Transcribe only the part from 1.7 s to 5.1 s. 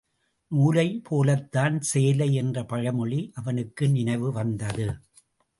சேலை என்ற பழமொழி அவனுக்கு நினைவு வந்தது.